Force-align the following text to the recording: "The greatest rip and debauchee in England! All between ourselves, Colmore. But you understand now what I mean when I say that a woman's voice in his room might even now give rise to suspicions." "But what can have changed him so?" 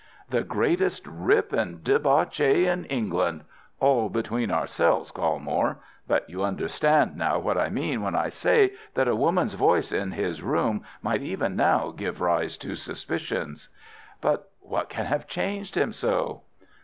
"The 0.31 0.41
greatest 0.41 1.05
rip 1.05 1.53
and 1.53 1.83
debauchee 1.83 2.65
in 2.65 2.85
England! 2.85 3.43
All 3.79 4.09
between 4.09 4.49
ourselves, 4.49 5.11
Colmore. 5.11 5.77
But 6.07 6.27
you 6.27 6.41
understand 6.43 7.15
now 7.15 7.37
what 7.37 7.55
I 7.55 7.69
mean 7.69 8.01
when 8.01 8.15
I 8.15 8.29
say 8.29 8.73
that 8.95 9.07
a 9.07 9.15
woman's 9.15 9.53
voice 9.53 9.91
in 9.91 10.13
his 10.13 10.41
room 10.41 10.83
might 11.03 11.21
even 11.21 11.55
now 11.55 11.91
give 11.91 12.19
rise 12.19 12.57
to 12.65 12.73
suspicions." 12.73 13.69
"But 14.21 14.49
what 14.59 14.89
can 14.89 15.05
have 15.05 15.27
changed 15.27 15.77
him 15.77 15.91
so?" 15.93 16.41